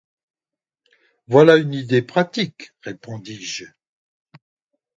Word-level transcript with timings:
Voilà 1.27 1.57
une 1.57 1.75
idée 1.75 2.01
pratique, 2.01 2.73
répondis-je. 2.81 3.65